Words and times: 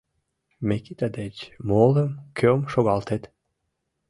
Микита 0.67 1.07
деч 1.17 1.35
молым 1.69 2.11
кӧм 2.37 2.59
шогалтет? 2.71 3.23